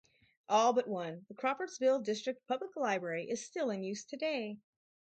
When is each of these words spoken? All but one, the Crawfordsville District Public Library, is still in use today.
All 0.49 0.73
but 0.73 0.87
one, 0.87 1.25
the 1.27 1.35
Crawfordsville 1.35 1.99
District 1.99 2.43
Public 2.47 2.75
Library, 2.75 3.29
is 3.29 3.45
still 3.45 3.69
in 3.69 3.83
use 3.83 4.03
today. 4.03 4.57